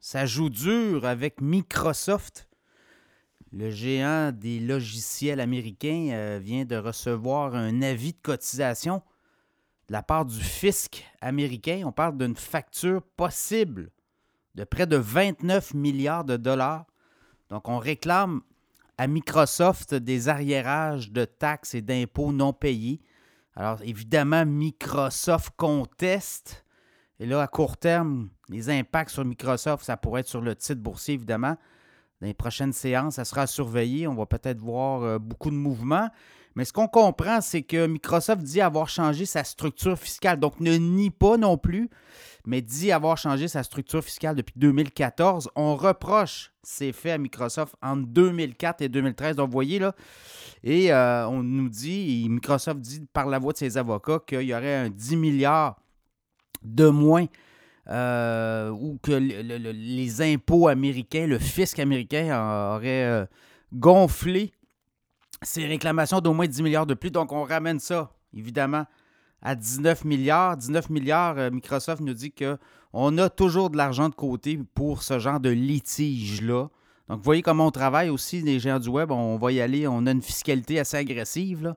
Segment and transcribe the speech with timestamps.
[0.00, 2.48] Ça joue dur avec Microsoft.
[3.52, 9.02] Le géant des logiciels américains euh, vient de recevoir un avis de cotisation
[9.88, 11.82] de la part du fisc américain.
[11.84, 13.90] On parle d'une facture possible
[14.54, 16.86] de près de 29 milliards de dollars.
[17.50, 18.40] Donc, on réclame
[18.96, 23.02] à Microsoft des arriérages de taxes et d'impôts non payés.
[23.54, 26.64] Alors, évidemment, Microsoft conteste.
[27.20, 30.80] Et là, à court terme, les impacts sur Microsoft, ça pourrait être sur le titre
[30.80, 31.56] boursier, évidemment.
[32.22, 34.08] Dans les prochaines séances, ça sera surveillé.
[34.08, 36.08] On va peut-être voir euh, beaucoup de mouvements.
[36.54, 40.40] Mais ce qu'on comprend, c'est que Microsoft dit avoir changé sa structure fiscale.
[40.40, 41.90] Donc, ne nie pas non plus,
[42.46, 45.50] mais dit avoir changé sa structure fiscale depuis 2014.
[45.56, 49.36] On reproche ces faits à Microsoft entre 2004 et 2013.
[49.36, 49.94] Donc, vous voyez là,
[50.64, 54.54] et euh, on nous dit, Microsoft dit par la voix de ses avocats qu'il y
[54.54, 55.76] aurait un 10 milliards
[56.62, 57.26] de moins
[57.88, 62.26] euh, ou que les impôts américains, le fisc américain
[62.76, 63.26] aurait euh,
[63.72, 64.52] gonflé
[65.42, 67.10] ses réclamations d'au moins 10 milliards de plus.
[67.10, 68.84] Donc, on ramène ça, évidemment,
[69.42, 70.56] à 19 milliards.
[70.56, 75.18] 19 milliards, euh, Microsoft nous dit qu'on a toujours de l'argent de côté pour ce
[75.18, 76.68] genre de litige-là.
[77.08, 79.10] Donc, vous voyez comment on travaille aussi, les géants du web.
[79.10, 81.74] On va y aller, on a une fiscalité assez agressive.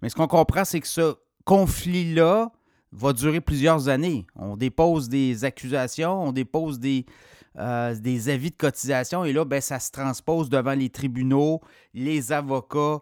[0.00, 2.50] Mais ce qu'on comprend, c'est que ce conflit-là
[2.92, 4.26] va durer plusieurs années.
[4.36, 7.06] On dépose des accusations, on dépose des,
[7.58, 11.60] euh, des avis de cotisation et là, ben, ça se transpose devant les tribunaux,
[11.94, 13.00] les avocats.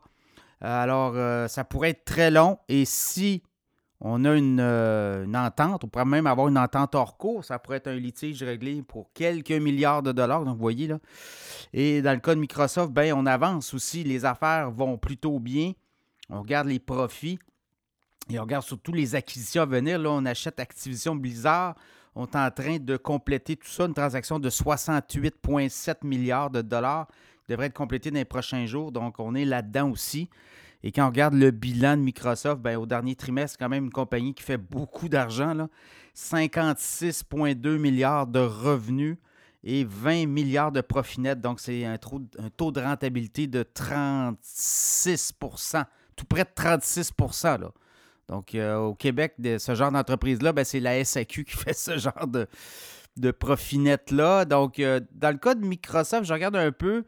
[0.61, 3.42] Alors, euh, ça pourrait être très long et si
[4.00, 7.78] on a euh, une, entente, on pourrait même avoir une entente hors cours, ça pourrait
[7.78, 10.98] être un litige réglé pour quelques milliards de dollars, donc vous voyez là.
[11.72, 15.72] Et dans le cas de Microsoft, ben, on avance aussi, les affaires vont plutôt bien,
[16.31, 17.39] on regarde les profits.
[18.31, 19.98] Et on regarde surtout les acquisitions à venir.
[19.98, 21.75] Là, on achète Activision Blizzard,
[22.15, 27.09] on est en train de compléter tout ça, une transaction de 68,7 milliards de dollars
[27.49, 28.93] devrait être complétée dans les prochains jours.
[28.93, 30.29] Donc, on est là-dedans aussi.
[30.83, 33.87] Et quand on regarde le bilan de Microsoft, ben, au dernier trimestre, c'est quand même
[33.87, 35.69] une compagnie qui fait beaucoup d'argent.
[36.15, 39.16] 56,2 milliards de revenus
[39.65, 41.41] et 20 milliards de profit net.
[41.41, 45.84] Donc, c'est un, un, taux de rentabilité de 36%
[46.19, 47.12] tout près de 36
[47.45, 47.71] là.
[48.28, 51.97] Donc, euh, au Québec, de ce genre d'entreprise-là, ben, c'est la SAQ qui fait ce
[51.99, 52.47] genre de,
[53.16, 54.44] de profit net-là.
[54.44, 57.05] Donc, euh, dans le cas de Microsoft, je regarde un peu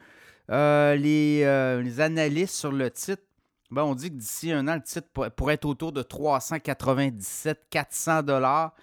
[0.50, 3.22] euh, les, analystes sur le titre.
[3.70, 8.74] Ben, on dit que d'ici un an, le titre pourrait être autour de 397-400 dollars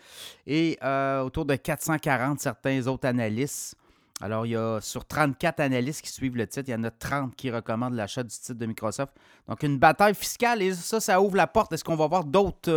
[0.45, 0.79] et
[1.25, 3.75] autour de 440 certains autres analystes.
[4.19, 6.91] Alors, il y a sur 34 analystes qui suivent le titre, il y en a
[6.91, 9.13] 30 qui recommandent l'achat du titre de Microsoft.
[9.47, 11.71] Donc, une bataille fiscale, et ça, ça ouvre la porte.
[11.73, 12.71] Est-ce qu'on va voir d'autres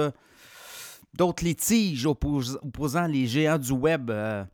[1.18, 4.44] euh, litiges opposant les géants du web euh,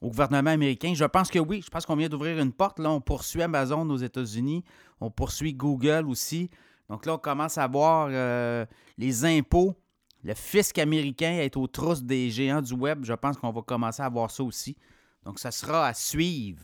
[0.00, 0.92] au gouvernement américain?
[0.94, 1.62] Je pense que oui.
[1.64, 2.78] Je pense qu'on vient d'ouvrir une porte.
[2.78, 4.62] Là, on poursuit Amazon aux États-Unis.
[5.00, 6.48] On poursuit Google aussi.
[6.88, 8.64] Donc là, on commence à voir euh,
[8.96, 9.74] les impôts,
[10.22, 13.04] le fisc américain être aux trousses des géants du web.
[13.04, 14.76] Je pense qu'on va commencer à voir ça aussi.
[15.26, 16.62] Donc, ça sera à suivre.